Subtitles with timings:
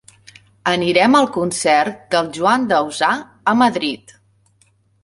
[0.71, 3.13] Anirem al concert del Joan Dausà
[3.55, 4.21] a Madrid.